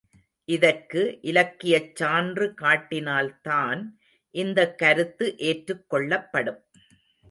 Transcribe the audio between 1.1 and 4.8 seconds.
இலக்கியச் சான்று காட்டினால்தான், இந்தக்